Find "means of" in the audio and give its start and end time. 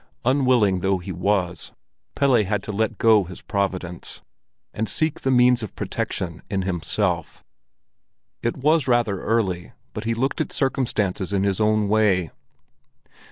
5.29-5.75